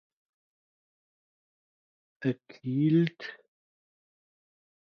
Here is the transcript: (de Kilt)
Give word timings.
(de 2.21 2.31
Kilt) 2.49 3.19